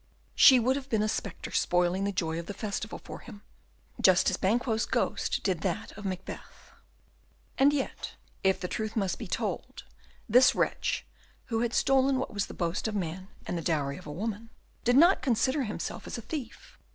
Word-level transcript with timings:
She 0.33 0.59
would 0.59 0.75
have 0.77 0.89
been 0.89 1.03
a 1.03 1.07
spectre 1.07 1.51
spoiling 1.51 2.05
the 2.05 2.11
joy 2.11 2.39
of 2.39 2.47
the 2.47 2.55
festival 2.55 2.97
for 2.97 3.19
him, 3.19 3.43
just 4.01 4.31
as 4.31 4.35
Banquo's 4.37 4.87
ghost 4.87 5.43
did 5.43 5.61
that 5.61 5.91
of 5.95 6.05
Macbeth. 6.05 6.71
And 7.59 7.71
yet, 7.71 8.15
if 8.43 8.59
the 8.59 8.67
truth 8.67 8.95
must 8.95 9.19
be 9.19 9.27
told, 9.27 9.83
this 10.27 10.55
wretch, 10.55 11.05
who 11.53 11.59
had 11.59 11.75
stolen 11.75 12.17
what 12.17 12.33
was 12.33 12.47
the 12.47 12.55
boast 12.55 12.87
of 12.87 12.95
man, 12.95 13.27
and 13.45 13.55
the 13.55 13.61
dowry 13.61 13.97
of 13.99 14.07
a 14.07 14.11
woman, 14.11 14.49
did 14.83 14.97
not 14.97 15.21
consider 15.21 15.65
himself 15.65 16.07
as 16.07 16.17
a 16.17 16.23
thief. 16.23 16.79